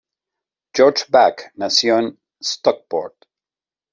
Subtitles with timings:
[0.73, 3.15] George Back nació en Stockport.